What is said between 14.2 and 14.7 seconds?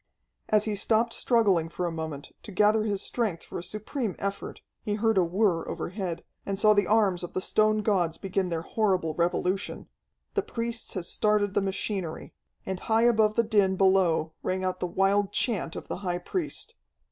rang